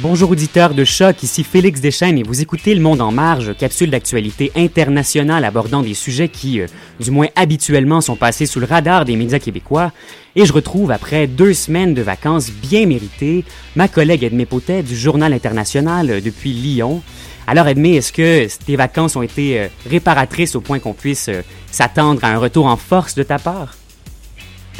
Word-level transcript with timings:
Bonjour 0.00 0.30
auditeurs 0.30 0.74
de 0.74 0.84
Choc, 0.84 1.24
ici 1.24 1.42
Félix 1.42 1.80
Deschênes 1.80 2.18
et 2.18 2.22
vous 2.22 2.40
écoutez 2.40 2.72
Le 2.72 2.80
Monde 2.80 3.00
en 3.00 3.10
Marge, 3.10 3.56
capsule 3.56 3.90
d'actualité 3.90 4.52
internationale 4.54 5.44
abordant 5.44 5.82
des 5.82 5.94
sujets 5.94 6.28
qui, 6.28 6.60
euh, 6.60 6.66
du 7.00 7.10
moins 7.10 7.26
habituellement, 7.34 8.00
sont 8.00 8.14
passés 8.14 8.46
sous 8.46 8.60
le 8.60 8.66
radar 8.66 9.04
des 9.04 9.16
médias 9.16 9.40
québécois. 9.40 9.90
Et 10.36 10.46
je 10.46 10.52
retrouve, 10.52 10.92
après 10.92 11.26
deux 11.26 11.52
semaines 11.52 11.94
de 11.94 12.02
vacances 12.02 12.52
bien 12.52 12.86
méritées, 12.86 13.44
ma 13.74 13.88
collègue 13.88 14.22
Edmé 14.22 14.46
Potet 14.46 14.84
du 14.84 14.96
Journal 14.96 15.32
international 15.32 16.10
euh, 16.10 16.20
depuis 16.20 16.52
Lyon. 16.52 17.02
Alors 17.48 17.66
Edmé, 17.66 17.96
est-ce 17.96 18.12
que 18.12 18.46
tes 18.64 18.76
vacances 18.76 19.16
ont 19.16 19.22
été 19.22 19.58
euh, 19.58 19.66
réparatrices 19.90 20.54
au 20.54 20.60
point 20.60 20.78
qu'on 20.78 20.94
puisse 20.94 21.28
s'attendre 21.72 22.22
à 22.22 22.28
un 22.28 22.38
retour 22.38 22.66
en 22.66 22.76
force 22.76 23.16
de 23.16 23.24
ta 23.24 23.40
part? 23.40 23.74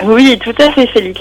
Oui, 0.04 0.38
tout 0.40 0.54
à 0.62 0.70
fait 0.70 0.86
Félix. 0.86 1.20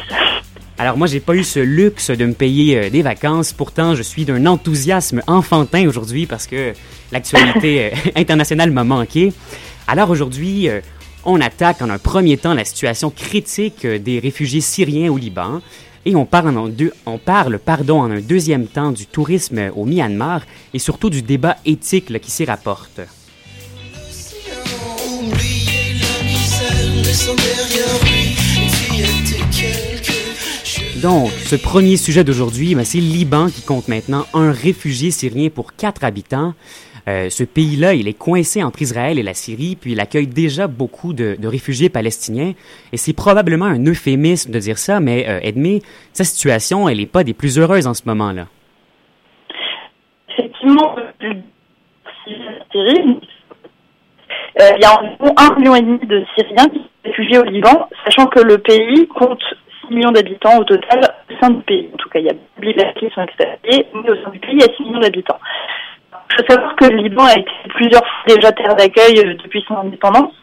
Alors 0.80 0.96
moi, 0.96 1.08
j'ai 1.08 1.20
pas 1.20 1.34
eu 1.34 1.44
ce 1.44 1.60
luxe 1.60 2.12
de 2.12 2.26
me 2.26 2.34
payer 2.34 2.78
euh, 2.78 2.90
des 2.92 3.02
vacances. 3.02 3.52
Pourtant, 3.52 3.96
je 3.96 4.04
suis 4.04 4.26
d'un 4.26 4.46
enthousiasme 4.46 5.24
enfantin 5.26 5.88
aujourd'hui 5.88 6.28
parce 6.28 6.46
que 6.46 6.74
l'actualité 7.12 7.86
euh, 7.94 8.12
internationale 8.16 8.70
m'a 8.70 8.84
manqué. 8.84 9.34
Alors 9.88 10.12
aujourd'hui, 10.12 10.70
euh, 10.70 10.82
on 11.26 11.42
attaque 11.42 11.82
en 11.82 11.90
un 11.90 11.98
premier 11.98 12.38
temps 12.38 12.54
la 12.54 12.64
situation 12.64 13.10
critique 13.10 13.88
des 13.88 14.20
réfugiés 14.20 14.62
syriens 14.62 15.12
au 15.12 15.18
Liban. 15.18 15.62
Et 16.06 16.16
on 16.16 16.26
parle, 16.26 16.56
en 16.56 16.68
deux, 16.68 16.94
on 17.08 17.18
parle 17.18 17.58
pardon, 17.58 18.00
en 18.02 18.12
un 18.12 18.22
deuxième 18.22 18.68
temps 18.68 18.92
du 18.92 19.08
tourisme 19.08 19.72
au 19.76 19.84
Myanmar 19.84 20.42
et 20.76 20.80
surtout 20.80 21.10
du 21.10 21.24
débat 21.24 21.58
éthique 21.66 22.18
qui 22.22 22.32
s'y 22.32 22.46
rapporte. 22.46 23.02
Donc, 31.04 31.30
ce 31.30 31.56
premier 31.56 31.96
sujet 31.96 32.24
d'aujourd'hui, 32.24 32.74
ben, 32.74 32.84
c'est 32.84 32.98
Liban 32.98 33.48
qui 33.48 33.64
compte 33.64 33.88
maintenant 33.88 34.26
un 34.34 34.52
réfugié 34.52 35.12
syrien 35.12 35.50
pour 35.50 35.76
quatre 35.76 36.04
habitants. 36.04 36.56
Euh, 37.08 37.30
ce 37.30 37.44
pays-là, 37.44 37.94
il 37.94 38.08
est 38.08 38.18
coincé 38.18 38.64
entre 38.64 38.82
Israël 38.82 39.20
et 39.20 39.24
la 39.24 39.36
Syrie, 39.36 39.78
puis 39.80 39.92
il 39.92 40.00
accueille 40.00 40.26
déjà 40.26 40.66
beaucoup 40.66 41.14
de, 41.14 41.38
réfugiés 41.44 41.90
palestiniens. 41.90 42.54
Et 42.94 42.98
c'est 42.98 43.14
probablement 43.14 43.66
un 43.66 43.86
euphémisme 43.86 44.52
de 44.52 44.58
dire 44.58 44.80
ça, 44.80 45.00
mais 45.00 45.30
euh, 45.30 45.40
Edmé, 45.44 45.84
sa 46.14 46.24
situation, 46.24 46.90
elle 46.90 46.98
n'est 46.98 47.06
pas 47.06 47.24
des 47.24 47.36
plus 47.36 47.60
heureuses 47.60 47.86
en 47.86 47.94
ce 47.94 48.02
moment-là. 48.08 48.48
Effectivement, 50.30 50.96
euh, 50.98 51.34
il 52.74 53.20
y 54.82 54.86
a 54.86 55.00
environ 55.00 55.36
un 55.38 55.56
million 55.60 55.76
et 55.76 55.82
demi 55.82 56.00
de 56.08 56.26
Syriens 56.36 56.70
qui 56.70 56.80
sont 56.80 56.90
réfugiés 57.06 57.38
au 57.38 57.44
Liban, 57.44 57.88
sachant 58.04 58.26
que 58.26 58.40
le 58.40 58.58
pays 58.58 59.08
compte 59.08 59.44
millions 59.90 60.12
d'habitants 60.12 60.58
au 60.58 60.64
total 60.64 61.00
au 61.30 61.34
sein 61.40 61.50
du 61.50 61.62
pays. 61.62 61.90
En 61.94 61.98
tout 61.98 62.10
cas, 62.10 62.20
il 62.20 62.26
y 62.26 62.30
a 62.30 62.34
des 62.34 62.94
qui 62.94 63.10
sont 63.14 63.26
mais 63.68 64.10
au 64.10 64.24
sein 64.24 64.30
du 64.30 64.40
pays, 64.40 64.54
il 64.54 64.62
y 64.62 64.64
a 64.64 64.76
6 64.76 64.84
millions 64.84 65.00
d'habitants. 65.00 65.40
Il 66.32 66.36
faut 66.38 66.52
savoir 66.52 66.76
que 66.76 66.86
le 66.86 66.98
Liban 66.98 67.26
a 67.26 67.40
été 67.40 67.52
plusieurs 67.70 68.02
fois 68.02 68.36
déjà 68.36 68.52
terre 68.52 68.76
d'accueil 68.76 69.20
euh, 69.20 69.36
depuis 69.44 69.64
son 69.68 69.78
indépendance. 69.78 70.34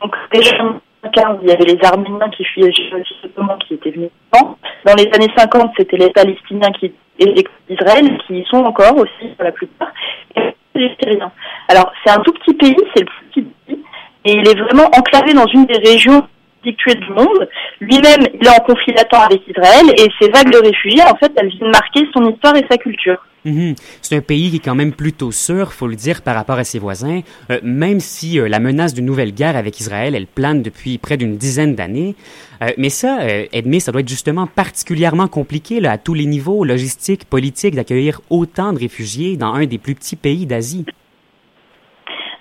Donc 0.00 0.14
déjà 0.32 0.56
en 0.62 0.80
1915, 1.02 1.38
il 1.42 1.48
y 1.48 1.52
avait 1.52 1.64
les 1.64 1.84
Arméniens 1.84 2.30
qui 2.30 2.44
fuyaient 2.44 2.68
le 2.68 3.58
qui 3.66 3.74
étaient 3.74 3.90
venus 3.90 4.10
Dans 4.32 4.94
les 4.94 5.10
années 5.14 5.32
50, 5.36 5.72
c'était 5.76 5.96
les 5.96 6.10
Palestiniens 6.10 6.70
qui 6.72 6.86
étaient 6.86 7.44
d'Israël, 7.68 8.18
qui 8.26 8.40
y 8.40 8.44
sont 8.46 8.64
encore 8.64 8.96
aussi 8.96 9.28
pour 9.36 9.44
la 9.44 9.52
plupart, 9.52 9.92
et 10.36 10.54
les 10.74 10.96
Syriens. 11.00 11.32
Alors 11.68 11.92
c'est 12.04 12.12
un 12.12 12.20
tout 12.20 12.32
petit 12.32 12.54
pays, 12.54 12.76
c'est 12.94 13.00
le 13.00 13.06
plus 13.06 13.24
petit 13.26 13.42
pays, 13.66 13.84
et 14.24 14.32
il 14.32 14.48
est 14.48 14.58
vraiment 14.58 14.86
enclavé 14.96 15.34
dans 15.34 15.46
une 15.46 15.66
des 15.66 15.78
régions 15.78 16.26
du 16.70 17.12
monde. 17.12 17.48
Lui-même, 17.80 18.26
il 18.34 18.46
est 18.46 18.50
en 18.50 18.64
conflit 18.64 18.92
latent 18.94 19.12
avec 19.14 19.42
Israël 19.48 19.86
et 19.96 20.08
ces 20.20 20.30
vagues 20.30 20.52
de 20.52 20.58
réfugiés, 20.58 21.02
en 21.02 21.16
fait, 21.16 21.32
elles 21.36 21.48
viennent 21.48 21.70
marquer 21.70 22.06
son 22.14 22.30
histoire 22.30 22.56
et 22.56 22.64
sa 22.70 22.76
culture. 22.78 23.18
Mhm. 23.44 23.74
C'est 24.02 24.16
un 24.16 24.20
pays 24.20 24.50
qui 24.50 24.56
est 24.56 24.60
quand 24.60 24.76
même 24.76 24.92
plutôt 24.92 25.32
sûr, 25.32 25.72
faut 25.72 25.88
le 25.88 25.96
dire, 25.96 26.22
par 26.22 26.36
rapport 26.36 26.58
à 26.58 26.64
ses 26.64 26.78
voisins, 26.78 27.22
euh, 27.50 27.58
même 27.62 27.98
si 27.98 28.38
euh, 28.38 28.48
la 28.48 28.60
menace 28.60 28.94
d'une 28.94 29.04
nouvelle 29.04 29.32
guerre 29.32 29.56
avec 29.56 29.80
Israël, 29.80 30.14
elle 30.14 30.28
plane 30.28 30.62
depuis 30.62 30.98
près 30.98 31.16
d'une 31.16 31.36
dizaine 31.36 31.74
d'années. 31.74 32.14
Euh, 32.62 32.68
mais 32.78 32.88
ça, 32.88 33.18
Edmé, 33.52 33.80
ça 33.80 33.90
doit 33.90 34.02
être 34.02 34.08
justement 34.08 34.46
particulièrement 34.46 35.26
compliqué 35.26 35.84
à 35.84 35.98
tous 35.98 36.14
les 36.14 36.26
niveaux, 36.26 36.64
logistiques, 36.64 37.24
politiques, 37.24 37.74
d'accueillir 37.74 38.20
autant 38.30 38.72
de 38.72 38.78
réfugiés 38.78 39.36
dans 39.36 39.54
un 39.54 39.66
des 39.66 39.78
plus 39.78 39.96
petits 39.96 40.16
pays 40.16 40.46
d'Asie. 40.46 40.84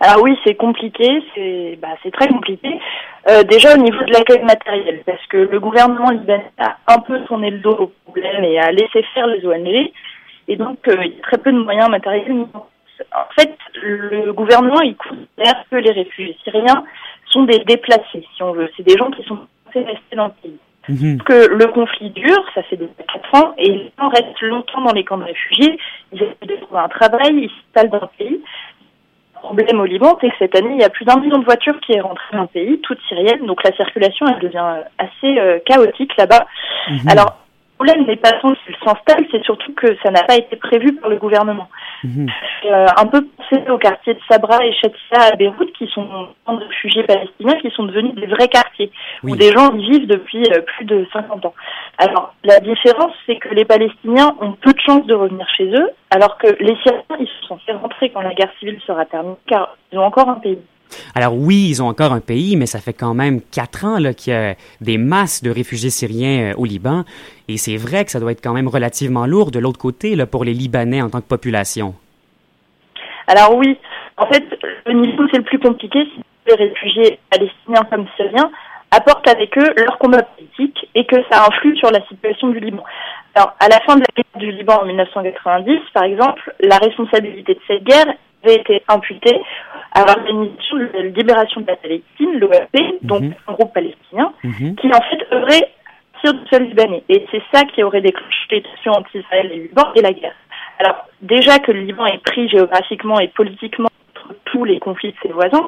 Alors 0.04 0.24
oui, 0.24 0.36
c'est 0.44 0.56
compliqué, 0.56 1.24
c'est 1.36 1.78
bah, 1.80 1.90
très 2.12 2.28
compliqué. 2.28 2.80
Euh, 3.30 3.44
déjà 3.44 3.76
au 3.76 3.78
niveau 3.78 4.04
de 4.04 4.12
l'accueil 4.12 4.44
matériel, 4.44 5.04
parce 5.06 5.24
que 5.28 5.38
le 5.38 5.60
gouvernement 5.60 6.10
libanais 6.10 6.52
a 6.58 6.78
un 6.88 7.00
peu 7.00 7.24
tourné 7.26 7.52
le 7.52 7.60
dos 7.60 7.76
au 7.78 7.92
problème 8.06 8.44
et 8.44 8.60
a 8.60 8.72
laissé 8.72 9.04
faire 9.14 9.28
les 9.28 9.46
ONG, 9.46 9.92
et 10.48 10.56
donc 10.56 10.80
euh, 10.88 10.96
il 11.06 11.14
y 11.14 11.20
a 11.20 11.22
très 11.22 11.38
peu 11.38 11.52
de 11.52 11.60
moyens 11.60 11.90
matériels. 11.90 12.48
En 13.14 13.34
fait, 13.40 13.56
le 13.76 14.34
gouvernement 14.34 14.82
il 14.82 14.96
considère 14.96 15.64
que 15.70 15.76
les 15.76 15.92
réfugiés 15.92 16.36
syriens 16.44 16.84
sont 17.28 17.44
des 17.44 17.60
déplacés, 17.60 18.26
si 18.36 18.42
on 18.42 18.54
veut. 18.54 18.72
C'est 18.76 18.86
des 18.86 18.98
gens 18.98 19.12
qui 19.12 19.24
sont 19.24 19.38
censés 19.68 19.86
rester 19.86 20.16
dans 20.16 20.26
le 20.26 20.34
pays. 20.42 20.60
Mhm. 20.90 21.22
Que 21.22 21.48
le 21.48 21.68
conflit 21.68 22.10
dure, 22.10 22.44
ça 22.56 22.64
fait 22.64 22.76
déjà 22.76 22.92
4 23.14 23.36
ans, 23.36 23.54
et 23.60 23.70
les 23.70 23.92
gens 24.00 24.10
restent 24.10 24.42
longtemps 24.42 24.82
dans 24.82 24.94
les 24.94 25.04
camps 25.04 25.20
de 25.20 25.26
réfugiés, 25.26 25.78
ils 26.12 26.24
essaient 26.24 26.48
de 26.48 26.56
trouver 26.56 26.80
un 26.80 26.90
travail, 26.90 27.36
ils 27.36 27.52
s'installent 27.52 27.92
dans 27.92 28.02
le 28.02 28.18
pays, 28.18 28.42
problème 29.42 29.80
au 29.80 29.86
Liban, 29.86 30.18
c'est 30.22 30.30
que 30.30 30.36
cette 30.40 30.56
année, 30.56 30.74
il 30.74 30.80
y 30.80 30.84
a 30.84 30.90
plus 30.90 31.06
d'un 31.06 31.20
million 31.20 31.38
de 31.38 31.46
voitures 31.46 31.80
qui 31.82 31.94
est 31.94 32.02
rentré 32.02 32.24
dans 32.34 32.44
le 32.44 32.48
pays, 32.48 32.80
toutes 32.82 33.00
syriennes, 33.10 33.46
donc 33.46 33.64
la 33.64 33.76
circulation, 33.76 34.26
elle 34.28 34.40
devient 34.40 34.84
assez 34.98 35.38
euh, 35.38 35.60
chaotique 35.66 36.16
là-bas. 36.18 36.46
Mhm. 36.90 37.10
Alors, 37.10 37.41
problème 37.82 38.06
n'est 38.06 38.16
pas 38.16 38.34
tant 38.34 38.54
qu'il 38.54 38.76
s'installe, 38.86 39.26
c'est 39.32 39.44
surtout 39.44 39.74
que 39.74 39.88
ça 40.04 40.12
n'a 40.12 40.24
pas 40.24 40.36
été 40.36 40.56
prévu 40.56 40.94
par 40.94 41.10
le 41.10 41.16
gouvernement. 41.16 41.68
Mhm. 42.04 42.28
Euh, 42.66 42.86
un 42.96 43.08
peu 43.08 43.26
pensé 43.26 43.68
au 43.70 43.78
quartier 43.80 44.14
de 44.14 44.20
Sabra 44.30 44.64
et 44.64 44.74
Shatia 44.74 45.34
à 45.34 45.36
Beyrouth, 45.36 45.72
qui 45.74 45.88
sont 45.88 46.28
des 46.48 46.66
réfugiés 46.66 47.04
palestiniens, 47.04 47.56
qui 47.60 47.72
sont 47.72 47.86
devenus 47.86 48.14
des 48.14 48.28
vrais 48.28 48.50
quartiers, 48.50 48.92
où 49.24 49.36
des 49.36 49.52
gens 49.52 49.74
y 49.74 49.90
vivent 49.90 50.08
depuis 50.08 50.44
euh, 50.52 50.62
plus 50.62 50.86
de 50.86 51.08
50 51.12 51.44
ans. 51.46 51.56
Alors, 51.98 52.36
la 52.44 52.60
différence, 52.60 53.14
c'est 53.26 53.38
que 53.38 53.50
les 53.50 53.66
Palestiniens 53.66 54.36
ont 54.40 54.52
peu 54.52 54.74
de 54.74 54.80
chances 54.80 55.08
de 55.08 55.16
revenir 55.16 55.48
chez 55.58 55.66
eux, 55.66 55.90
alors 56.12 56.38
que 56.38 56.48
les 56.60 56.76
Syriens, 56.84 57.02
ils 57.20 57.28
sont 57.48 57.58
censés 57.58 57.72
rentrer 57.72 58.12
quand 58.12 58.22
la 58.22 58.36
guerre 58.36 58.52
civile 58.60 58.80
sera 58.86 59.06
terminée, 59.06 59.38
car 59.48 59.76
ils 59.92 59.98
ont 59.98 60.06
encore 60.06 60.30
un 60.30 60.40
pays. 60.40 60.60
Alors 61.16 61.36
oui, 61.36 61.68
ils 61.70 61.82
ont 61.82 61.88
encore 61.88 62.14
un 62.14 62.20
pays, 62.20 62.56
mais 62.56 62.66
ça 62.66 62.80
fait 62.80 62.94
quand 62.94 63.14
même 63.14 63.42
quatre 63.42 63.86
ans 63.86 63.98
qu'il 64.14 64.34
y 64.34 64.36
a 64.36 64.56
des 64.82 64.98
masses 64.98 65.44
de 65.44 65.50
réfugiés 65.50 65.90
syriens 65.90 66.52
euh, 66.52 66.54
au 66.58 66.66
Liban. 66.66 67.04
Et 67.48 67.58
c'est 67.58 67.78
vrai 67.78 68.06
que 68.06 68.12
ça 68.12 68.20
doit 68.20 68.32
être 68.32 68.44
quand 68.44 68.54
même 68.54 68.68
relativement 68.68 69.26
lourd 69.26 69.52
de 69.52 69.60
l'autre 69.60 69.80
côté 69.80 70.16
là, 70.16 70.26
pour 70.26 70.44
les 70.44 70.54
Libanais 70.54 71.02
en 71.02 71.10
tant 71.10 71.22
que 71.22 71.28
population. 71.28 71.96
Alors 73.28 73.56
oui, 73.56 73.78
en 74.18 74.28
fait, 74.28 74.44
le 74.86 74.94
niveau 74.94 75.24
c'est 75.32 75.38
le 75.38 75.44
plus 75.44 75.60
compliqué, 75.60 76.00
les 76.48 76.56
réfugiés 76.56 77.20
palestiniens 77.30 77.84
comme 77.90 78.06
syriens 78.18 78.52
apportent 78.92 79.30
avec 79.30 79.58
eux 79.58 79.74
leur 79.78 79.98
combat 79.98 80.24
politique 80.24 80.90
et 80.96 81.06
que 81.06 81.16
ça 81.32 81.46
influe 81.48 81.78
sur 81.78 81.92
la 81.92 82.06
situation 82.08 82.50
du 82.50 82.60
Liban. 82.60 82.84
Alors, 83.36 83.56
à 83.60 83.70
la 83.70 83.80
fin 83.82 83.96
de 83.96 84.02
la 84.02 84.24
guerre 84.24 84.40
du 84.40 84.52
Liban 84.52 84.82
en 84.82 84.86
1990, 84.86 85.80
par 85.94 86.04
exemple, 86.04 86.54
la 86.60 86.78
responsabilité 86.78 87.54
de 87.54 87.60
cette 87.68 87.84
guerre 87.84 88.14
avait 88.44 88.56
été 88.56 88.84
imputée 88.88 89.40
à 89.94 90.06
l'organisation 90.06 90.78
de 90.78 90.90
la 90.94 91.04
libération 91.04 91.62
de 91.62 91.68
la 91.68 91.76
Palestine, 91.76 92.40
l'OAP, 92.40 92.78
donc 93.02 93.22
mhm. 93.22 93.34
un 93.48 93.54
groupe 93.54 93.74
palestinien, 93.74 94.34
mhm. 94.44 94.76
qui 94.76 94.88
en 94.88 95.02
fait 95.02 95.36
œuvrait 95.36 95.72
sur 96.24 96.34
du 96.34 96.48
sol 96.50 96.64
libanais. 96.64 97.04
Et 97.10 97.26
c'est 97.32 97.42
ça 97.54 97.64
qui 97.66 97.84
aurait 97.84 98.02
déclenché 98.02 98.38
les 98.52 98.62
tensions 98.62 98.94
entre 98.94 99.16
Israël 99.16 99.50
et 99.52 99.56
le 99.56 99.64
Liban 99.64 99.92
et 99.96 100.02
la 100.02 100.14
guerre. 100.14 100.36
Alors, 100.80 101.06
déjà 101.22 101.60
que 101.60 101.72
le 101.72 101.82
Liban 101.82 102.06
est 102.06 102.24
pris 102.24 102.48
géographiquement 102.50 103.20
et 103.20 103.28
politiquement 103.30 103.90
entre 104.16 104.36
tous 104.46 104.64
les 104.64 104.80
conflits 104.80 105.12
de 105.12 105.18
ses 105.22 105.34
voisins, 105.34 105.68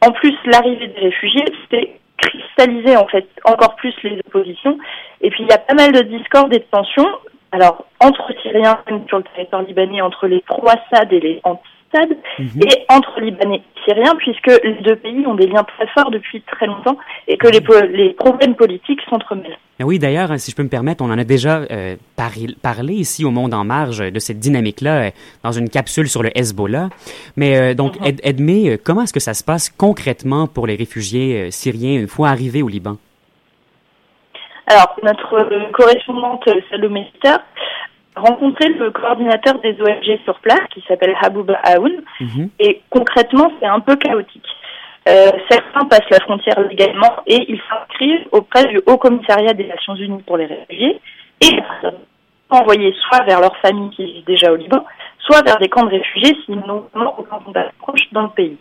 en 0.00 0.12
plus, 0.12 0.34
l'arrivée 0.44 0.86
des 0.88 1.00
réfugiés, 1.00 1.44
c'était 1.62 1.98
cristalliser 2.18 2.96
en 2.96 3.06
fait 3.06 3.26
encore 3.44 3.76
plus 3.76 3.94
les 4.02 4.18
oppositions. 4.26 4.78
Et 5.20 5.30
puis 5.30 5.44
il 5.44 5.48
y 5.48 5.52
a 5.52 5.58
pas 5.58 5.74
mal 5.74 5.92
de 5.92 6.02
discordes 6.02 6.52
et 6.52 6.58
de 6.58 6.64
tensions. 6.70 7.08
Alors 7.52 7.86
entre 8.00 8.32
Syriens 8.42 8.78
sur 9.08 9.18
le 9.18 9.24
territoire 9.34 9.62
libanais, 9.62 10.00
entre 10.02 10.26
les 10.26 10.40
pro-Assad 10.40 11.12
et 11.12 11.20
les 11.20 11.40
mhm. 11.94 12.62
et 12.62 12.86
entre 12.88 13.20
Libanais 13.20 13.62
et 13.62 13.80
Syriens, 13.84 14.14
puisque 14.16 14.50
les 14.62 14.82
deux 14.82 14.96
pays 14.96 15.26
ont 15.26 15.34
des 15.34 15.46
liens 15.46 15.64
très 15.64 15.86
forts 15.88 16.10
depuis 16.10 16.42
très 16.42 16.66
longtemps 16.66 16.96
et 17.26 17.36
que 17.36 17.48
les, 17.48 17.60
les 17.88 18.10
problèmes 18.14 18.54
politiques 18.54 19.00
s'entremêlent. 19.08 19.58
Oui, 19.80 19.98
d'ailleurs, 19.98 20.38
si 20.38 20.50
je 20.50 20.56
peux 20.56 20.64
me 20.64 20.68
permettre, 20.68 21.04
on 21.04 21.10
en 21.10 21.18
a 21.18 21.24
déjà 21.24 21.60
euh, 21.70 21.96
parlé 22.16 22.94
ici 22.94 23.24
au 23.24 23.30
Monde 23.30 23.54
en 23.54 23.64
Marge 23.64 23.98
de 23.98 24.18
cette 24.18 24.40
dynamique-là 24.40 24.96
euh, 24.96 25.10
dans 25.44 25.52
une 25.52 25.68
capsule 25.68 26.08
sur 26.08 26.22
le 26.22 26.36
Hezbollah. 26.36 26.88
Mais 27.36 27.56
euh, 27.56 27.74
donc, 27.74 27.98
mhm. 28.00 28.16
Edmé, 28.22 28.78
comment 28.84 29.02
est-ce 29.02 29.12
que 29.12 29.20
ça 29.20 29.34
se 29.34 29.44
passe 29.44 29.70
concrètement 29.70 30.48
pour 30.48 30.66
les 30.66 30.74
réfugiés 30.74 31.50
syriens 31.50 32.00
une 32.00 32.08
fois 32.08 32.28
arrivés 32.28 32.62
au 32.62 32.68
Liban? 32.68 32.96
Alors, 34.66 34.96
notre 35.02 35.70
correspondante 35.72 36.46
Salomé 36.68 37.10
a 37.24 37.38
rencontré 38.18 38.68
le 38.68 38.90
coordinateur 38.90 39.58
des 39.60 39.76
ONG 39.80 40.18
sur 40.24 40.38
place 40.40 40.60
qui 40.72 40.82
s'appelle 40.86 41.14
Habouba 41.20 41.58
Aoun. 41.64 42.02
Mhm. 42.20 42.50
Et 42.58 42.82
concrètement, 42.90 43.50
c'est 43.60 43.66
un 43.66 43.80
peu 43.80 43.96
chaotique. 43.96 44.46
Euh, 45.08 45.30
certains 45.48 45.86
passent 45.86 46.10
la 46.10 46.20
frontière 46.20 46.60
légalement 46.68 47.22
et 47.26 47.46
ils 47.48 47.60
s'inscrivent 47.68 48.26
auprès 48.32 48.64
du 48.66 48.80
Haut 48.86 48.98
Commissariat 48.98 49.54
des 49.54 49.64
Nations 49.64 49.94
Unies 49.94 50.22
pour 50.26 50.36
les 50.36 50.46
réfugiés 50.46 51.00
et 51.40 51.56
sont 51.80 51.94
envoyés 52.50 52.94
soit 53.08 53.24
vers 53.24 53.40
leur 53.40 53.56
famille 53.58 53.90
qui 53.90 54.04
vit 54.04 54.24
déjà 54.26 54.52
au 54.52 54.56
Liban, 54.56 54.84
soit 55.28 55.42
vers 55.42 55.58
des 55.58 55.68
camps 55.68 55.84
de 55.84 55.90
réfugiés 55.90 56.36
s'ils 56.44 56.56
n'ont 56.56 56.86
aucun 56.94 57.38
contact 57.44 57.72
proche 57.78 58.00
dans 58.12 58.22
le 58.22 58.30
pays. 58.30 58.56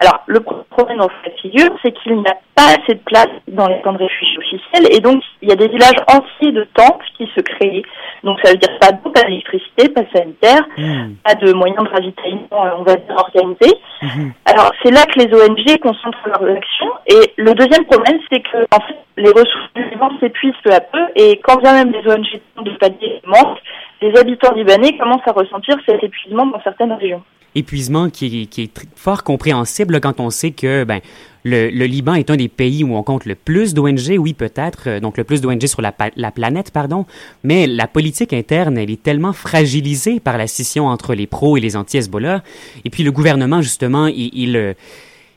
Alors, 0.00 0.22
le 0.26 0.38
problème 0.40 0.98
dans 0.98 1.10
cette 1.24 1.38
figure, 1.40 1.70
c'est 1.82 1.90
qu'il 1.90 2.16
n'y 2.16 2.28
a 2.28 2.36
pas 2.54 2.76
assez 2.78 2.94
de 2.94 3.00
place 3.04 3.28
dans 3.48 3.66
les 3.66 3.80
camps 3.80 3.92
de 3.92 3.98
réfugiés 3.98 4.38
officiels 4.38 4.86
et 4.92 5.00
donc 5.00 5.22
il 5.42 5.48
y 5.48 5.52
a 5.52 5.56
des 5.56 5.66
villages 5.66 5.98
entiers 6.06 6.52
de 6.52 6.64
tentes 6.74 7.02
qui 7.16 7.28
se 7.34 7.40
créent. 7.40 7.82
Donc 8.22 8.38
ça 8.44 8.52
veut 8.52 8.58
dire 8.58 8.78
pas 8.78 8.92
d'eau, 8.92 9.10
pas 9.10 9.22
d'électricité, 9.22 9.88
pas 9.88 10.02
sanitaire, 10.14 10.62
hmm. 10.76 11.14
pas 11.24 11.34
de 11.34 11.52
moyens 11.52 11.82
de 11.82 11.88
ravitaillement, 11.88 12.48
on 12.78 12.82
va 12.84 12.94
dire, 12.94 13.16
organisés. 13.16 13.74
Hmm. 14.02 14.30
Alors 14.44 14.70
c'est 14.82 14.92
là 14.92 15.04
que 15.06 15.18
les 15.18 15.34
ONG 15.34 15.78
concentrent 15.80 16.26
leurs 16.26 16.56
actions. 16.56 16.92
Et 17.08 17.32
le 17.36 17.54
deuxième 17.54 17.84
problème, 17.86 18.20
c'est 18.30 18.40
que 18.40 18.66
en 18.72 18.80
fait, 18.80 18.98
les 19.16 19.30
ressources 19.30 19.72
du 19.74 19.82
Liban 19.90 20.10
s'épuisent 20.20 20.54
peu 20.62 20.72
à 20.72 20.80
peu 20.80 21.00
et 21.16 21.40
quand 21.42 21.56
bien 21.56 21.72
même 21.72 21.92
les 21.92 22.08
ONG 22.08 22.40
de 22.62 22.70
palier 22.78 23.20
manquent, 23.26 23.58
les 24.00 24.16
habitants 24.16 24.54
libanais 24.54 24.96
commencent 24.96 25.26
à 25.26 25.32
ressentir 25.32 25.76
cet 25.86 26.02
épuisement 26.02 26.46
dans 26.46 26.60
certaines 26.62 26.92
régions. 26.92 27.22
Épuisement 27.54 28.10
qui 28.10 28.42
est, 28.42 28.46
qui 28.46 28.62
est 28.62 28.86
fort 28.94 29.24
compréhensible 29.24 30.00
quand 30.00 30.20
on 30.20 30.30
sait 30.30 30.50
que 30.50 30.84
ben, 30.84 31.00
le, 31.44 31.70
le, 31.70 31.86
Liban 31.86 32.14
est 32.14 32.30
un 32.30 32.36
des 32.36 32.48
pays 32.48 32.84
où 32.84 32.94
on 32.94 33.02
compte 33.02 33.24
le 33.24 33.34
plus 33.34 33.72
d'ONG, 33.72 34.16
oui 34.18 34.34
peut-être, 34.34 34.88
euh, 34.88 35.00
donc 35.00 35.16
le 35.16 35.24
plus 35.24 35.40
d'ONG 35.40 35.66
sur 35.66 35.80
la, 35.80 35.94
la, 36.16 36.30
planète, 36.30 36.70
pardon, 36.70 37.06
mais 37.42 37.66
la 37.66 37.86
politique 37.86 38.32
interne, 38.32 38.76
elle 38.76 38.90
est 38.90 39.02
tellement 39.02 39.32
fragilisée 39.32 40.20
par 40.20 40.36
la 40.36 40.46
scission 40.46 40.86
entre 40.86 41.14
les 41.14 41.26
pros 41.26 41.56
et 41.56 41.60
les 41.60 41.74
anti-Hezbollah, 41.74 42.42
et 42.84 42.90
puis 42.90 43.02
le 43.02 43.12
gouvernement, 43.12 43.62
justement, 43.62 44.08
il, 44.08 44.30
il 44.34 44.56
euh, 44.56 44.74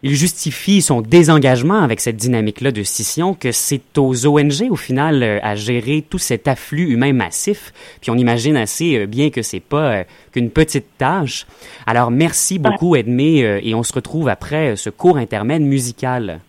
il 0.03 0.15
justifie 0.15 0.81
son 0.81 1.01
désengagement 1.01 1.81
avec 1.81 1.99
cette 1.99 2.15
dynamique-là 2.15 2.71
de 2.71 2.81
scission 2.81 3.35
que 3.35 3.51
c'est 3.51 3.97
aux 3.97 4.25
ONG, 4.25 4.67
au 4.69 4.75
final, 4.75 5.21
euh, 5.21 5.39
à 5.43 5.55
gérer 5.55 6.03
tout 6.07 6.17
cet 6.17 6.47
afflux 6.47 6.89
humain 6.89 7.13
massif. 7.13 7.71
Puis 8.01 8.09
on 8.09 8.15
imagine 8.15 8.57
assez 8.57 8.97
euh, 8.97 9.05
bien 9.05 9.29
que 9.29 9.43
c'est 9.43 9.59
pas 9.59 9.91
euh, 9.91 10.03
qu'une 10.31 10.49
petite 10.49 10.97
tâche. 10.97 11.45
Alors 11.85 12.09
merci 12.09 12.57
beaucoup, 12.57 12.95
Edmé, 12.95 13.59
et 13.63 13.75
on 13.75 13.83
se 13.83 13.93
retrouve 13.93 14.29
après 14.29 14.75
ce 14.75 14.89
court 14.89 15.17
intermède 15.17 15.61
musical. 15.61 16.39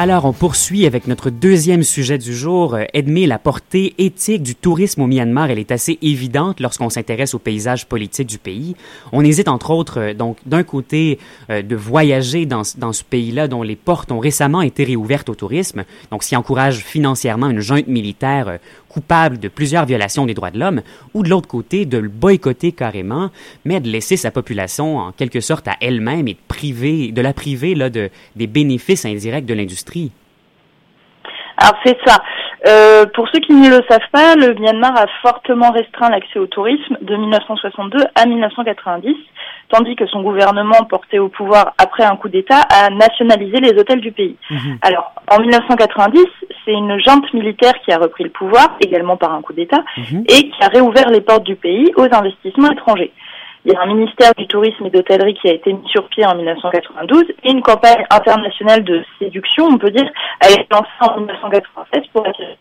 Alors, 0.00 0.26
on 0.26 0.32
poursuit 0.32 0.86
avec 0.86 1.08
notre 1.08 1.28
deuxième 1.28 1.82
sujet 1.82 2.18
du 2.18 2.32
jour. 2.32 2.74
Euh, 2.74 2.84
Edmé, 2.94 3.26
la 3.26 3.40
portée 3.40 3.96
éthique 3.98 4.44
du 4.44 4.54
tourisme 4.54 5.02
au 5.02 5.08
Myanmar, 5.08 5.50
elle 5.50 5.58
est 5.58 5.72
assez 5.72 5.98
évidente 6.02 6.60
lorsqu'on 6.60 6.88
s'intéresse 6.88 7.34
au 7.34 7.40
paysage 7.40 7.86
politique 7.86 8.28
du 8.28 8.38
pays. 8.38 8.76
On 9.10 9.24
hésite, 9.24 9.48
entre 9.48 9.72
autres, 9.72 9.98
euh, 9.98 10.14
donc, 10.14 10.36
d'un 10.46 10.62
côté, 10.62 11.18
euh, 11.50 11.62
de 11.62 11.74
voyager 11.74 12.46
dans, 12.46 12.62
ce 12.62 13.02
pays-là 13.10 13.48
dont 13.48 13.64
les 13.64 13.74
portes 13.74 14.12
ont 14.12 14.20
récemment 14.20 14.62
été 14.62 14.84
réouvertes 14.84 15.30
au 15.30 15.34
tourisme, 15.34 15.82
donc 16.12 16.22
ce 16.22 16.36
encourage 16.36 16.76
financièrement 16.76 17.50
une 17.50 17.58
junte 17.58 17.88
militaire 17.88 18.60
coupable 18.88 19.38
de 19.38 19.48
plusieurs 19.48 19.86
violations 19.86 20.26
des 20.26 20.34
droits 20.34 20.50
de 20.50 20.58
l'homme, 20.58 20.82
ou 21.14 21.22
de 21.22 21.28
l'autre 21.28 21.48
côté, 21.48 21.86
de 21.86 21.98
le 21.98 22.08
boycotter 22.08 22.72
carrément, 22.72 23.30
mais 23.64 23.80
de 23.80 23.88
laisser 23.88 24.16
sa 24.16 24.30
population 24.30 24.98
en 24.98 25.12
quelque 25.12 25.40
sorte 25.40 25.68
à 25.68 25.76
elle-même 25.80 26.28
et 26.28 26.34
de, 26.34 26.38
priver, 26.48 27.12
de 27.12 27.20
la 27.20 27.32
priver 27.32 27.74
là, 27.74 27.90
de, 27.90 28.10
des 28.36 28.46
bénéfices 28.46 29.04
indirects 29.04 29.46
de 29.46 29.54
l'industrie? 29.54 30.12
Alors 31.56 31.74
c'est 31.84 31.98
ça. 32.06 32.22
Euh, 32.66 33.06
pour 33.14 33.28
ceux 33.28 33.40
qui 33.40 33.52
ne 33.52 33.68
le 33.68 33.82
savent 33.88 34.10
pas, 34.12 34.34
le 34.34 34.54
Myanmar 34.54 34.96
a 34.96 35.06
fortement 35.22 35.70
restreint 35.70 36.10
l'accès 36.10 36.38
au 36.38 36.46
tourisme 36.46 36.96
de 37.00 37.16
1962 37.16 38.04
à 38.14 38.26
1990, 38.26 39.14
tandis 39.68 39.94
que 39.94 40.06
son 40.06 40.22
gouvernement, 40.22 40.84
porté 40.88 41.18
au 41.18 41.28
pouvoir 41.28 41.74
après 41.78 42.04
un 42.04 42.16
coup 42.16 42.28
d'État, 42.28 42.62
a 42.70 42.90
nationalisé 42.90 43.58
les 43.58 43.78
hôtels 43.78 44.00
du 44.00 44.12
pays. 44.12 44.36
Mhm. 44.50 44.78
Alors, 44.82 45.12
en 45.30 45.40
1990, 45.40 46.24
c'est 46.64 46.72
une 46.72 46.98
junte 46.98 47.32
militaire 47.32 47.74
qui 47.84 47.92
a 47.92 47.98
repris 47.98 48.24
le 48.24 48.30
pouvoir, 48.30 48.76
également 48.80 49.16
par 49.16 49.32
un 49.32 49.42
coup 49.42 49.52
d'État, 49.52 49.84
mhm. 49.96 50.24
et 50.28 50.50
qui 50.50 50.62
a 50.62 50.68
réouvert 50.68 51.10
les 51.10 51.20
portes 51.20 51.44
du 51.44 51.54
pays 51.54 51.92
aux 51.96 52.08
investissements 52.12 52.72
étrangers. 52.72 53.12
Il 53.68 53.74
y 53.74 53.76
a 53.76 53.82
un 53.82 53.94
ministère 53.94 54.32
du 54.38 54.46
tourisme 54.46 54.86
et 54.86 54.90
d'hôtellerie 54.90 55.34
qui 55.34 55.46
a 55.46 55.52
été 55.52 55.74
mis 55.74 55.86
sur 55.90 56.08
pied 56.08 56.24
en 56.24 56.34
1992 56.34 57.24
et 57.44 57.50
une 57.50 57.60
campagne 57.60 58.02
internationale 58.08 58.82
de 58.82 59.04
séduction, 59.18 59.66
on 59.66 59.76
peut 59.76 59.90
dire, 59.90 60.10
a 60.40 60.48
été 60.48 60.66
lancée 60.70 60.88
en 61.00 61.18
1996 61.18 62.02
pour 62.14 62.26
attirer 62.26 62.56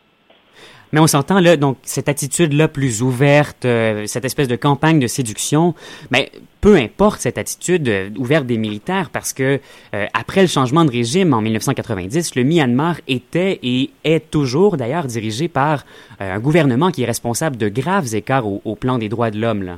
mais 0.93 1.01
on 1.01 1.07
s'entend 1.07 1.39
là, 1.39 1.57
donc 1.57 1.77
cette 1.83 2.07
attitude-là 2.07 2.69
plus 2.69 3.01
ouverte, 3.01 3.65
euh, 3.65 4.05
cette 4.05 4.23
espèce 4.23 4.47
de 4.47 4.55
campagne 4.55 4.99
de 4.99 5.07
séduction, 5.07 5.75
mais 6.11 6.31
peu 6.61 6.77
importe 6.77 7.19
cette 7.19 7.37
attitude 7.37 7.89
euh, 7.89 8.09
ouverte 8.17 8.45
des 8.45 8.57
militaires, 8.57 9.09
parce 9.09 9.33
que 9.33 9.59
euh, 9.93 10.05
après 10.13 10.41
le 10.41 10.47
changement 10.47 10.85
de 10.85 10.91
régime 10.91 11.33
en 11.33 11.41
1990, 11.41 12.35
le 12.35 12.43
Myanmar 12.43 13.01
était 13.09 13.59
et 13.63 13.91
est 14.05 14.31
toujours 14.31 14.77
d'ailleurs 14.77 15.07
dirigé 15.07 15.49
par 15.49 15.83
un 16.19 16.39
gouvernement 16.39 16.89
qui 16.89 17.03
est 17.03 17.05
responsable 17.05 17.57
de 17.57 17.67
graves 17.67 18.15
écarts 18.15 18.47
au, 18.47 18.61
au 18.63 18.75
plan 18.75 18.97
des 18.97 19.09
droits 19.09 19.29
de 19.29 19.41
l'homme. 19.41 19.77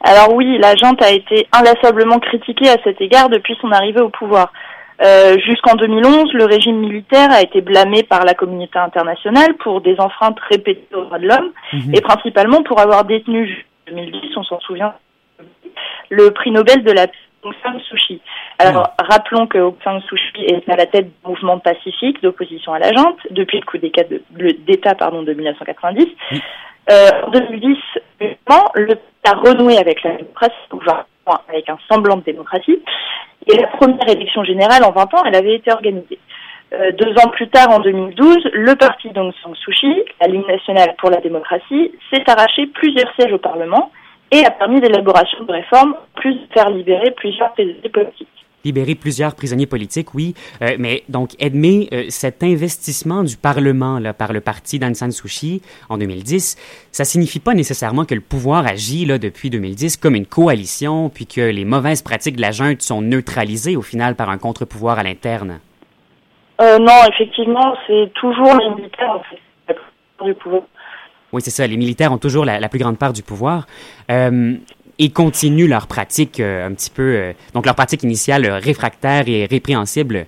Alors 0.00 0.34
oui, 0.34 0.58
la 0.58 0.76
junte 0.76 1.02
a 1.02 1.10
été 1.10 1.48
inlassablement 1.52 2.18
critiquée 2.18 2.68
à 2.68 2.76
cet 2.84 3.00
égard 3.00 3.28
depuis 3.28 3.56
son 3.60 3.72
arrivée 3.72 4.00
au 4.00 4.10
pouvoir. 4.10 4.52
Euh, 5.00 5.36
jusqu'en 5.38 5.76
2011, 5.76 6.32
le 6.32 6.44
régime 6.44 6.78
militaire 6.78 7.30
a 7.30 7.40
été 7.40 7.60
blâmé 7.60 8.02
par 8.02 8.24
la 8.24 8.34
communauté 8.34 8.78
internationale 8.78 9.54
pour 9.58 9.80
des 9.80 9.98
enfreintes 10.00 10.38
répétées 10.50 10.94
aux 10.94 11.04
droits 11.04 11.20
de 11.20 11.28
l'homme 11.28 11.50
mhm. 11.72 11.94
et 11.94 12.00
principalement 12.00 12.62
pour 12.62 12.80
avoir 12.80 13.04
détenu, 13.04 13.66
en 13.88 13.94
2010, 13.94 14.36
on 14.36 14.42
s'en 14.42 14.60
souvient, 14.60 14.94
le 16.10 16.30
prix 16.32 16.50
Nobel 16.50 16.82
de 16.82 16.90
la 16.90 17.06
paix 17.06 17.14
Aung 17.44 17.54
San 17.62 17.78
Suu 17.80 17.96
Kyi. 17.96 18.20
Alors, 18.58 18.90
rappelons 18.98 19.46
que 19.46 19.58
Aung 19.58 19.76
San 19.84 20.00
Suu 20.02 20.16
Kyi 20.34 20.46
est 20.46 20.68
à 20.68 20.76
la 20.76 20.86
tête 20.86 21.06
du 21.06 21.28
mouvement 21.28 21.58
pacifique 21.58 22.22
d'opposition 22.22 22.72
à 22.72 22.78
la 22.78 22.92
junte 22.92 23.18
depuis 23.30 23.60
le 23.60 23.64
coup 23.64 23.78
d'État 23.78 24.94
pardon, 24.94 25.22
de 25.22 25.32
1990. 25.32 26.06
Euh, 26.90 27.10
en 27.26 27.30
2010, 27.30 27.76
le 28.20 28.94
a 29.24 29.32
renoué 29.32 29.76
avec 29.76 30.02
la 30.02 30.12
démocratie, 30.12 30.54
avec 31.48 31.68
un 31.68 31.78
semblant 31.90 32.16
de 32.16 32.22
démocratie. 32.22 32.82
Et 33.46 33.56
la 33.56 33.66
première 33.68 34.08
élection 34.08 34.44
générale 34.44 34.84
en 34.84 34.92
20 34.92 35.14
ans, 35.14 35.24
elle 35.26 35.36
avait 35.36 35.54
été 35.54 35.70
organisée. 35.70 36.18
Euh, 36.74 36.92
deux 36.92 37.12
ans 37.12 37.28
plus 37.30 37.48
tard, 37.48 37.70
en 37.70 37.78
2012, 37.80 38.50
le 38.52 38.74
parti 38.74 39.10
d'Aung 39.10 39.32
San 39.42 39.54
Suu 39.54 39.72
Kyi, 39.72 40.04
la 40.20 40.28
Ligue 40.28 40.46
nationale 40.46 40.94
pour 40.98 41.10
la 41.10 41.20
démocratie, 41.20 41.92
s'est 42.12 42.28
arraché 42.28 42.66
plusieurs 42.66 43.12
sièges 43.14 43.32
au 43.32 43.38
Parlement 43.38 43.90
et 44.30 44.44
a 44.44 44.50
permis 44.50 44.80
l'élaboration 44.80 45.44
de 45.44 45.52
réformes, 45.52 45.94
plus 46.14 46.34
de 46.34 46.46
faire 46.52 46.70
libérer 46.70 47.10
plusieurs 47.12 47.52
prisonniers 47.52 47.88
politiques 47.88 48.28
libérer 48.64 48.94
plusieurs 48.94 49.34
prisonniers 49.34 49.66
politiques, 49.66 50.14
oui. 50.14 50.34
Euh, 50.62 50.76
mais 50.78 51.02
donc, 51.08 51.30
Edmé, 51.38 51.88
euh, 51.92 52.04
cet 52.08 52.42
investissement 52.42 53.22
du 53.22 53.36
Parlement 53.36 53.98
là, 53.98 54.12
par 54.12 54.32
le 54.32 54.40
parti 54.40 54.78
d'Aung 54.78 54.94
San 54.94 55.10
Suu 55.10 55.28
Kyi 55.28 55.62
en 55.88 55.98
2010, 55.98 56.56
ça 56.92 57.04
signifie 57.04 57.40
pas 57.40 57.54
nécessairement 57.54 58.04
que 58.04 58.14
le 58.14 58.20
pouvoir 58.20 58.66
agit 58.66 59.06
là, 59.06 59.18
depuis 59.18 59.50
2010 59.50 59.96
comme 59.96 60.14
une 60.14 60.26
coalition, 60.26 61.08
puis 61.08 61.26
que 61.26 61.40
les 61.40 61.64
mauvaises 61.64 62.02
pratiques 62.02 62.36
de 62.36 62.42
la 62.42 62.50
junte 62.50 62.82
sont 62.82 63.00
neutralisées 63.00 63.76
au 63.76 63.82
final 63.82 64.16
par 64.16 64.28
un 64.28 64.38
contre-pouvoir 64.38 64.98
à 64.98 65.02
l'interne? 65.02 65.60
euh, 66.60 66.78
Non, 66.78 67.00
effectivement, 67.10 67.74
c'est 67.86 68.12
toujours 68.14 68.56
les 68.56 68.70
militaires 68.70 69.16
en 69.16 69.22
fait, 69.22 69.76
du 70.24 70.34
pouvoir. 70.34 70.62
Oui, 71.32 71.42
c'est 71.42 71.50
ça. 71.50 71.66
Les 71.66 71.76
militaires 71.76 72.12
ont 72.12 72.18
toujours 72.18 72.44
la, 72.44 72.68
plus 72.68 72.78
grande 72.78 72.98
part 72.98 73.12
du 73.12 73.22
pouvoir. 73.22 73.66
Euh, 74.10 74.54
et 75.00 75.10
continuent 75.10 75.68
leur 75.68 75.86
pratique 75.86 76.40
euh, 76.40 76.66
un 76.66 76.74
petit 76.74 76.90
peu, 76.90 77.02
euh, 77.02 77.32
donc 77.54 77.66
leur 77.66 77.76
pratique 77.76 78.02
initiale 78.02 78.44
réfractaire 78.46 79.28
et 79.28 79.46
répréhensible. 79.46 80.26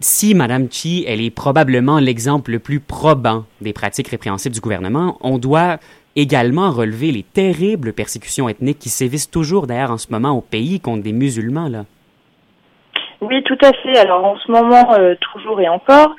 si 0.00 0.34
Madame 0.34 0.68
Chi, 0.70 1.04
elle 1.06 1.20
est 1.20 1.30
probablement 1.30 1.98
l'exemple 1.98 2.52
le 2.52 2.58
plus 2.60 2.80
probant 2.80 3.44
des 3.60 3.74
pratiques 3.74 4.08
répréhensibles 4.08 4.54
du 4.54 4.60
gouvernement, 4.62 5.18
on 5.20 5.36
doit 5.36 5.78
également 6.16 6.70
relever 6.70 7.12
les 7.12 7.22
terribles 7.22 7.92
persécutions 7.92 8.48
ethniques 8.48 8.78
qui 8.78 8.88
sévissent 8.88 9.30
toujours 9.30 9.66
d'ailleurs 9.66 9.90
en 9.90 9.98
ce 9.98 10.06
moment 10.10 10.30
au 10.30 10.40
pays 10.40 10.80
contre 10.80 11.02
des 11.02 11.12
musulmans 11.12 11.68
là. 11.68 11.84
Oui, 13.20 13.42
tout 13.42 13.58
à 13.60 13.72
fait. 13.72 13.98
Alors 13.98 14.24
en 14.24 14.38
ce 14.38 14.50
moment, 14.50 14.94
euh, 14.94 15.14
toujours 15.20 15.60
et 15.60 15.68
encore, 15.68 16.08
euh, 16.08 16.14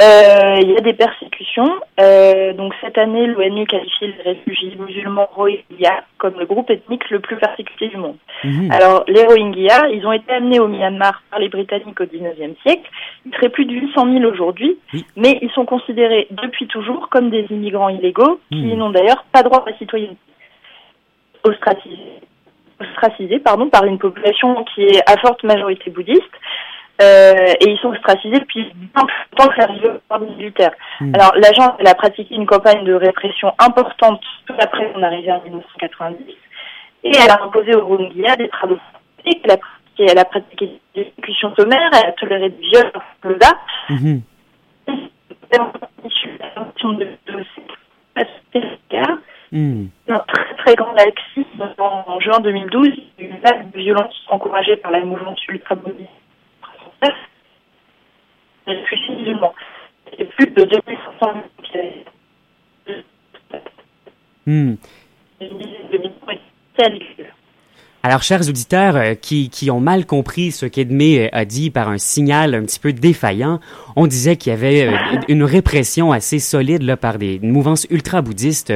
il 0.00 0.70
y 0.70 0.76
a 0.76 0.80
des 0.80 0.92
persécutions. 0.92 1.70
Euh, 2.00 2.52
donc 2.54 2.74
cette 2.80 2.98
année, 2.98 3.26
l'ONU 3.26 3.66
qualifie 3.66 4.06
les 4.06 4.22
réfugiés 4.22 4.76
musulmans 4.78 5.28
Rohingyas 5.34 6.02
comme 6.18 6.34
le 6.38 6.46
groupe 6.46 6.70
ethnique 6.70 7.08
le 7.10 7.20
plus 7.20 7.36
persécuté 7.36 7.88
du 7.88 7.96
monde. 7.96 8.16
Mhm. 8.42 8.70
Alors 8.72 9.04
les 9.06 9.24
Rohingyas, 9.24 9.88
ils 9.90 10.04
ont 10.06 10.12
été 10.12 10.32
amenés 10.32 10.58
au 10.58 10.68
Myanmar 10.68 11.22
par 11.30 11.38
les 11.38 11.48
Britanniques 11.48 12.00
au 12.00 12.06
XIXe 12.06 12.60
siècle. 12.62 12.90
Ils 13.26 13.34
seraient 13.34 13.50
plus 13.50 13.66
de 13.66 13.72
800 13.72 14.12
000 14.18 14.24
aujourd'hui, 14.24 14.76
mais 15.16 15.38
ils 15.42 15.50
sont 15.50 15.64
considérés 15.64 16.26
depuis 16.30 16.66
toujours 16.66 17.08
comme 17.08 17.30
des 17.30 17.46
immigrants 17.50 17.88
illégaux 17.88 18.40
qui 18.50 18.66
mhm. 18.66 18.78
n'ont 18.78 18.90
d'ailleurs 18.90 19.24
pas 19.32 19.42
droit 19.42 19.62
à 19.64 19.70
la 19.70 19.78
citoyenneté. 19.78 20.18
Ostracisés 21.44 22.20
ostracisés 22.80 23.38
pardon, 23.38 23.68
par 23.68 23.84
une 23.84 23.98
population 23.98 24.64
qui 24.74 24.82
est 24.82 25.02
à 25.08 25.16
forte 25.18 25.42
majorité 25.44 25.90
bouddhiste. 25.90 26.22
Euh, 27.02 27.52
et 27.60 27.70
ils 27.70 27.78
sont 27.78 27.88
ostracisés 27.88 28.38
depuis 28.38 28.72
longtemps 28.94 29.48
que 29.48 29.58
l'arrivée 29.58 29.90
au 30.10 30.18
militaire. 30.18 30.70
Hmm. 31.00 31.12
Alors 31.14 31.34
l'agence 31.34 31.72
elle 31.80 31.88
a 31.88 31.94
pratiqué 31.94 32.32
une 32.36 32.46
campagne 32.46 32.84
de 32.84 32.94
répression 32.94 33.52
importante 33.58 34.20
tout 34.46 34.54
après 34.60 34.92
son 34.94 35.02
arrivée 35.02 35.32
en 35.32 35.42
1990 35.42 36.24
et 37.02 37.10
elle 37.20 37.30
a 37.30 37.42
imposé 37.42 37.74
au 37.74 37.84
Rohingya 37.84 38.36
des 38.36 38.48
travaux 38.48 38.78
elle 39.26 39.50
a 39.50 39.56
pratiqué, 39.56 40.06
elle 40.08 40.18
a 40.18 40.24
pratiqué 40.24 40.80
des 40.94 41.00
exécutions 41.00 41.54
sommaires, 41.56 41.90
elle 41.92 42.10
a 42.10 42.12
toléré 42.12 42.50
des 42.50 42.68
viols 42.68 42.92
soldats. 43.22 43.58
Mm 43.88 43.96
-hmm. 43.96 44.20
Hmm. 49.54 49.86
Un 50.08 50.18
très 50.18 50.54
très 50.56 50.74
grand 50.74 50.92
laxisme 50.94 51.62
en, 51.78 52.18
juin 52.18 52.40
2012, 52.40 52.88
une 53.18 53.38
vague 53.38 53.70
de 53.70 53.78
violence 53.78 54.12
encouragée 54.28 54.74
par 54.76 54.90
la 54.90 55.04
mouvement 55.04 55.36
ultra-bondiste 55.48 56.10
française, 56.10 56.13
les 58.66 58.76
réfugiés 58.76 59.14
musulmans. 59.16 59.54
C'est 60.16 60.24
plus 60.24 60.50
de 60.50 60.64
2500 60.64 61.42
qui 61.62 61.78
hmm. 64.46 64.74
Alors, 68.06 68.22
chers 68.22 68.46
auditeurs 68.50 68.96
euh, 68.96 69.14
qui, 69.14 69.48
qui, 69.48 69.70
ont 69.70 69.80
mal 69.80 70.04
compris 70.04 70.52
ce 70.52 70.66
qu'Edmé 70.66 71.20
euh, 71.20 71.28
a 71.32 71.46
dit 71.46 71.70
par 71.70 71.88
un 71.88 71.96
signal 71.96 72.54
un 72.54 72.60
petit 72.64 72.78
peu 72.78 72.92
défaillant, 72.92 73.60
on 73.96 74.06
disait 74.06 74.36
qu'il 74.36 74.50
y 74.50 74.54
avait 74.54 74.88
euh, 74.88 74.92
une 75.28 75.42
répression 75.42 76.12
assez 76.12 76.38
solide 76.38 76.82
là, 76.82 76.98
par 76.98 77.16
des 77.16 77.38
mouvances 77.42 77.86
ultra-bouddhistes, 77.88 78.74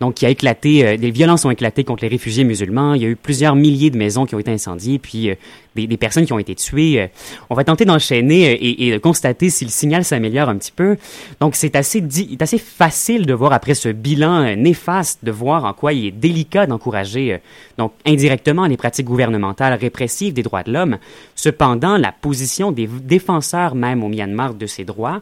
donc 0.00 0.14
qui 0.14 0.24
a 0.24 0.30
éclaté, 0.30 0.96
des 0.96 1.10
violences 1.10 1.44
ont 1.44 1.50
éclaté 1.50 1.84
contre 1.84 2.04
les 2.04 2.08
réfugiés 2.08 2.42
musulmans. 2.42 2.94
Il 2.94 3.02
y 3.02 3.04
a 3.04 3.08
eu 3.08 3.16
plusieurs 3.16 3.54
milliers 3.54 3.90
de 3.90 3.98
maisons 3.98 4.24
qui 4.24 4.34
ont 4.34 4.38
été 4.38 4.50
incendiées, 4.50 4.98
puis 4.98 5.30
des, 5.74 5.96
personnes 5.98 6.24
qui 6.24 6.32
ont 6.32 6.38
été 6.38 6.54
tuées. 6.54 7.10
On 7.50 7.54
va 7.54 7.64
tenter 7.64 7.84
d'enchaîner 7.84 8.52
et, 8.52 8.94
et, 8.94 8.98
constater 8.98 9.50
si 9.50 9.64
le 9.64 9.70
signal 9.70 10.04
s'améliore 10.04 10.48
un 10.48 10.56
petit 10.56 10.72
peu. 10.72 10.96
Donc 11.40 11.54
c'est 11.54 11.76
assez, 11.76 12.02
assez 12.40 12.58
facile 12.58 13.26
de 13.26 13.34
voir 13.34 13.52
après 13.52 13.74
ce 13.74 13.90
bilan 13.90 14.56
néfaste, 14.56 15.18
de 15.22 15.30
voir 15.30 15.66
en 15.66 15.74
quoi 15.74 15.92
il 15.92 16.06
est 16.06 16.10
délicat 16.12 16.66
d'encourager 16.66 17.40
donc 17.80 17.92
indirectement 18.06 18.66
les 18.70 18.76
pratiques 18.76 19.06
gouvernementales 19.06 19.74
répressives 19.74 20.32
des 20.32 20.42
droits 20.42 20.62
de 20.62 20.72
l'homme. 20.72 20.98
Cependant, 21.34 21.96
la 21.96 22.12
position 22.12 22.72
des 22.72 22.86
défenseurs 22.86 23.74
même 23.74 24.02
au 24.02 24.08
Myanmar 24.08 24.54
de 24.54 24.66
ses 24.66 24.84
droits 24.84 25.20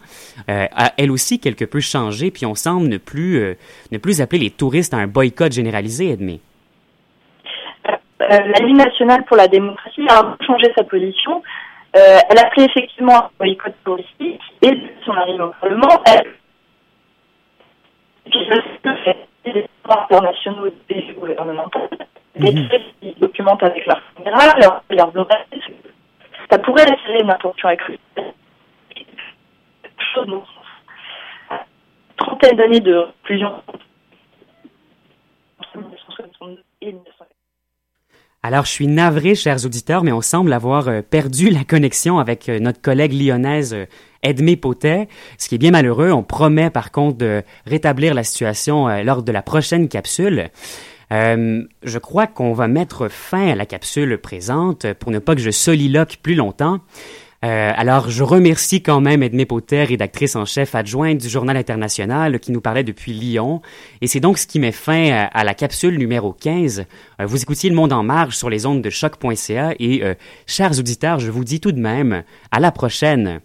euh, 0.49 0.67
a 0.75 0.93
elle 0.97 1.11
aussi 1.11 1.40
quelque 1.40 1.64
peu 1.64 1.81
changé, 1.81 2.31
puis 2.31 2.47
on 2.47 2.55
semble 2.55 2.88
ne 2.88 2.99
plus, 2.99 3.38
euh, 3.38 3.55
ne 3.93 3.99
plus 3.99 4.21
appeler 4.21 4.43
les 4.43 4.50
touristes 4.50 4.95
à 4.95 4.99
un 4.99 5.07
boycott 5.07 5.52
généralisé, 5.52 6.11
Edmé. 6.11 6.40
Euh, 7.88 7.97
la 8.21 8.67
Ligue 8.67 8.76
nationale 8.76 9.25
pour 9.25 9.37
la 9.37 9.49
démocratie 9.49 10.07
a 10.09 10.37
changé 10.47 10.73
sa 10.76 10.85
position. 10.85 11.43
elle 11.93 12.38
a 12.38 12.47
appelé 12.47 12.67
effectivement 12.67 13.25
un 13.25 13.31
boycott 13.38 13.75
touristique 13.85 14.40
et 14.62 14.71
depuis 14.71 15.05
son 15.05 15.12
arrivée 15.12 15.43
au 15.43 15.52
Parlement, 15.61 16.02
elle 16.05 16.26
internationaux 20.09 20.71
des 20.88 21.14
gouvernementaux, 21.19 21.88
des 22.37 22.52
mhm. 22.52 22.68
qui 23.00 23.14
documentent 23.20 23.62
avec 23.62 23.87
leur 23.87 24.00
caméra, 24.16 24.54
leur, 24.58 24.82
leur 24.90 25.12
ça 26.50 26.58
pourrait 26.58 26.82
attirer 26.82 27.20
une 27.20 27.30
attention 27.30 27.68
accrue 27.68 27.99
trentaine 32.16 32.56
d'années 32.56 32.80
de 32.80 33.06
réclusion. 33.23 33.52
Alors, 38.42 38.64
je 38.64 38.70
suis 38.70 38.87
navré, 38.87 39.35
chers 39.35 39.64
auditeurs, 39.64 40.04
mais 40.04 40.12
on 40.12 40.20
semble 40.20 40.52
avoir 40.52 40.88
euh, 40.88 41.02
perdu 41.02 41.50
la 41.50 41.64
connexion 41.64 42.18
avec 42.18 42.49
euh, 42.49 42.61
notre 42.61 42.80
collègue 42.80 43.12
lyonnaise 43.12 43.75
euh, 43.75 43.87
Edmé 44.23 44.56
Potet, 44.56 45.08
ce 45.38 45.49
qui 45.49 45.56
est 45.56 45.58
bien 45.58 45.73
malheureux. 45.73 46.12
On 46.12 46.23
promet 46.23 46.70
par 46.70 46.92
contre 46.92 47.18
de 47.18 47.42
rétablir 47.66 48.14
la 48.14 48.23
situation 48.23 48.88
lors 49.02 49.23
de 49.23 49.32
la 49.32 49.42
prochaine 49.42 49.88
capsule. 49.88 50.50
Je 51.10 51.98
crois 51.98 52.26
qu'on 52.26 52.52
va 52.52 52.68
mettre 52.68 53.08
fin 53.08 53.48
à 53.48 53.54
la 53.54 53.66
capsule 53.66 54.18
présente 54.18 54.92
pour 54.94 55.10
ne 55.10 55.18
pas 55.18 55.34
que 55.34 55.40
je 55.40 55.50
soliloque 55.50 56.18
plus 56.22 56.34
longtemps. 56.34 56.80
Euh, 57.44 57.72
alors, 57.76 58.10
je 58.10 58.24
remercie 58.24 58.82
quand 58.82 59.00
même 59.00 59.22
Edmé 59.22 59.46
Potter, 59.46 59.84
rédactrice 59.84 60.34
en 60.34 60.44
chef 60.44 60.74
adjointe 60.74 61.18
du 61.18 61.28
Journal 61.28 61.56
international, 61.56 62.40
qui 62.40 62.50
nous 62.50 62.60
parlait 62.60 62.82
depuis 62.82 63.12
Lyon. 63.12 63.62
Et 64.00 64.08
c'est 64.08 64.20
donc 64.20 64.38
ce 64.38 64.46
qui 64.46 64.58
met 64.58 64.72
fin 64.72 65.10
à, 65.12 65.24
à 65.26 65.44
la 65.44 65.54
capsule 65.54 65.98
numéro 65.98 66.32
15. 66.32 66.84
Euh, 67.20 67.26
vous 67.26 67.40
écoutiez 67.40 67.70
Le 67.70 67.76
Monde 67.76 67.92
en 67.92 68.02
marge 68.02 68.36
sur 68.36 68.50
les 68.50 68.66
ondes 68.66 68.82
de 68.82 68.90
choc.ca 68.90 69.74
et, 69.78 70.02
euh, 70.02 70.14
chers 70.46 70.78
auditeurs, 70.78 71.20
je 71.20 71.30
vous 71.30 71.44
dis 71.44 71.60
tout 71.60 71.72
de 71.72 71.80
même, 71.80 72.24
à 72.50 72.58
la 72.58 72.72
prochaine. 72.72 73.40